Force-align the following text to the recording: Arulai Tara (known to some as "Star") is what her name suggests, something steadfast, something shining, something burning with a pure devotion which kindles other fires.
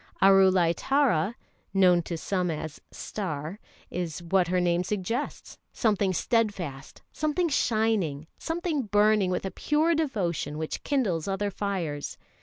Arulai 0.19 0.73
Tara 0.75 1.35
(known 1.75 2.01
to 2.01 2.17
some 2.17 2.49
as 2.49 2.81
"Star") 2.89 3.59
is 3.91 4.23
what 4.23 4.47
her 4.47 4.59
name 4.59 4.83
suggests, 4.83 5.59
something 5.73 6.11
steadfast, 6.11 7.03
something 7.13 7.49
shining, 7.49 8.25
something 8.39 8.81
burning 8.87 9.29
with 9.29 9.45
a 9.45 9.51
pure 9.51 9.93
devotion 9.93 10.57
which 10.57 10.81
kindles 10.81 11.27
other 11.27 11.51
fires. 11.51 12.17